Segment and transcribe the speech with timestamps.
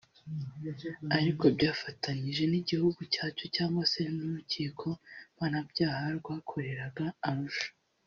[1.17, 4.87] ariko byafatanyije n’igihugu cyacu cyangwa se n’Urukiko
[5.35, 7.69] Mpanabyaha rwakoreraga Arusha